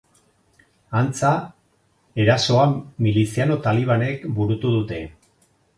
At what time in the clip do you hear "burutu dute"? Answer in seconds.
4.41-5.05